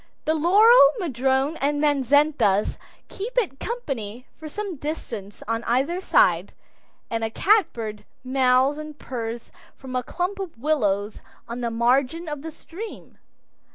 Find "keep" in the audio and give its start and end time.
3.07-3.37